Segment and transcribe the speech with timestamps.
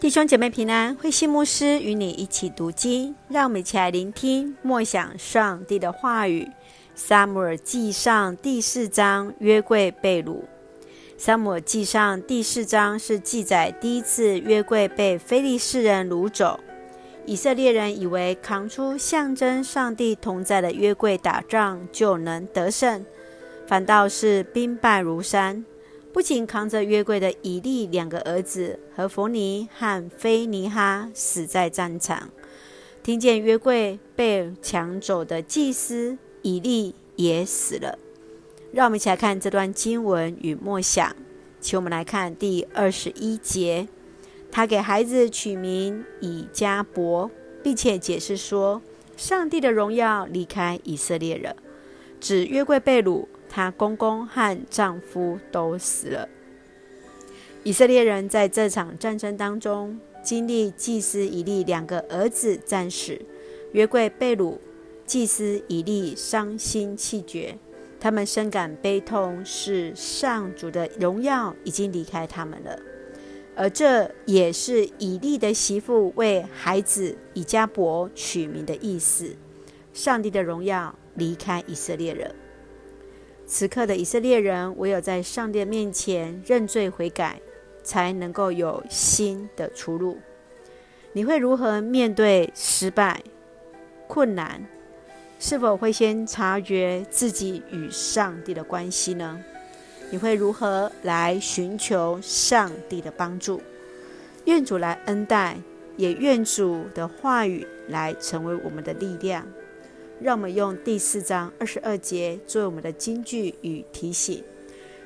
[0.00, 6.50] 弟兄姐妹平安，慧馨牧师与你一起读经，让我们一起来聆听默想上帝的话语。
[6.94, 10.42] 撒母耳记上第四章，约柜被掳。
[11.16, 16.60] 撒母耳记上第四章是记载第一次约柜被非利士人掳走。
[17.24, 23.06] 以色列人以为扛出象征上帝同在的约柜打仗就能得胜，
[23.66, 25.64] 反倒是兵败如山。
[26.14, 32.30] 不仅扛着约柜的以利两个儿子和弗尼和菲尼哈死在战场，
[33.02, 37.98] 听见约柜被抢走的祭司以利也死了。
[38.70, 41.16] 让我们一起来看这段经文与默想。
[41.60, 43.88] 请我们来看第二十一节，
[44.52, 47.28] 他给孩子取名以迦伯，
[47.60, 48.80] 并且解释说，
[49.16, 51.56] 上帝的荣耀离开以色列了，
[52.20, 53.26] 指约柜被掳。
[53.54, 56.28] 她公公和丈夫都死了。
[57.62, 63.16] 以色列人在这场战争当中，经历祭司以利两个儿子战死，
[63.70, 64.58] 约柜被掳，
[65.06, 67.56] 祭司以利伤心气绝，
[68.00, 72.76] 他们深感悲痛，是上主的荣耀已经离开他们了。
[73.54, 79.36] 而这也是以利的媳妇为孩子以加伯取名的意思。
[79.92, 82.34] 上帝的荣耀离开以色列人。
[83.46, 87.40] 此刻的以色列人，唯有在上帝面前认罪悔改，
[87.82, 90.18] 才能够有新的出路。
[91.12, 93.22] 你会如何面对失败、
[94.08, 94.66] 困难？
[95.38, 99.38] 是否会先察觉自己与上帝的关系呢？
[100.10, 103.60] 你会如何来寻求上帝的帮助？
[104.46, 105.56] 愿主来恩待，
[105.96, 109.46] 也愿主的话语来成为我们的力量。
[110.24, 114.42] 让我们用第四章二十二节作为我们的金句与提醒：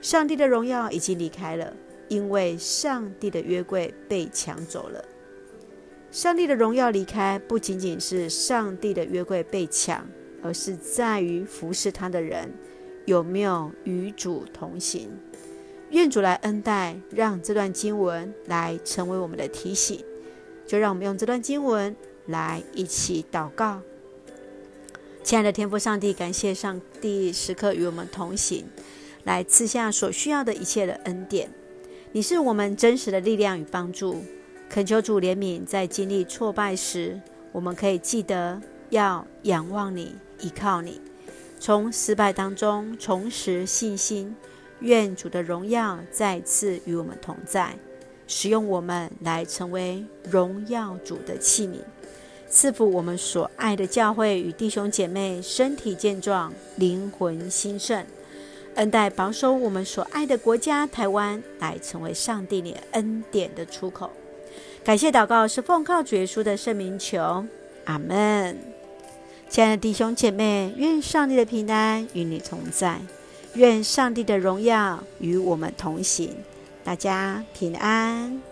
[0.00, 1.70] 上帝的荣耀已经离开了，
[2.08, 5.04] 因为上帝的约柜被抢走了。
[6.10, 10.02] 上帝的荣耀离开，不仅仅是上帝的约柜被抢，
[10.42, 12.50] 而是在于服侍他的人
[13.04, 15.10] 有没有与主同行。
[15.90, 20.02] 愿主来恩待，让这段经文来成为我们的提醒。
[20.64, 21.94] 就让我们用这段经文
[22.28, 23.82] 来一起祷告。
[25.22, 28.66] 亲爱的天父上帝，感谢上帝时刻与我们同行，
[29.22, 31.48] 来赐下所需要的一切的恩典。
[32.10, 34.22] 你是我们真实的力量与帮助。
[34.68, 37.20] 恳求主怜悯，在经历挫败时，
[37.52, 38.60] 我们可以记得
[38.90, 41.00] 要仰望你，依靠你，
[41.60, 44.34] 从失败当中重拾信心。
[44.80, 47.78] 愿主的荣耀再次与我们同在，
[48.26, 51.76] 使用我们来成为荣耀主的器皿。
[52.52, 58.04] 赐福我们所爱的教会与弟兄姐妹身体健壮、灵魂兴盛，
[58.74, 64.10] 恩待保守我们所爱的国家台湾，来成为上帝你恩典的出口。
[64.84, 67.46] 感谢祷告是奉靠主耶稣的圣名求，
[67.86, 68.58] 阿门。
[69.48, 73.00] 亲爱的弟兄姐妹，愿上帝的平安与你同在，
[73.54, 76.36] 愿上帝的荣耀与我们同行。
[76.84, 78.51] 大家平安。